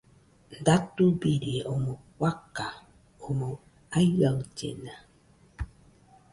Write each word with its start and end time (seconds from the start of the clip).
Datubirie 0.65 1.61
omoi 1.73 1.97
fakan 2.17 2.75
omɨ 3.27 3.47
aiaɨllena. 3.97 4.93